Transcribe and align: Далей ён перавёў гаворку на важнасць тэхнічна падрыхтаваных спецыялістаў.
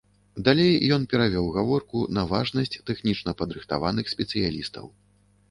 Далей 0.45 0.71
ён 0.95 1.03
перавёў 1.11 1.49
гаворку 1.57 1.99
на 2.19 2.23
важнасць 2.31 2.79
тэхнічна 2.89 3.35
падрыхтаваных 3.43 4.05
спецыялістаў. 4.17 4.85